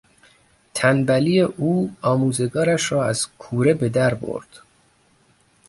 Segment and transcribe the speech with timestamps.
[0.73, 4.59] تنبلی او آموزگارش را از کوره بدر برد.